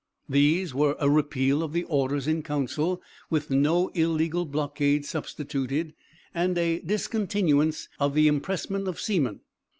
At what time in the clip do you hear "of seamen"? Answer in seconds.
8.87-9.41